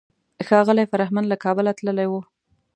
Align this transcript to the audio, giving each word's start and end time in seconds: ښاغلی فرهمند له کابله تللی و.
ښاغلی 0.47 0.85
فرهمند 0.91 1.27
له 1.29 1.37
کابله 1.43 1.71
تللی 1.77 2.07
و. 2.11 2.13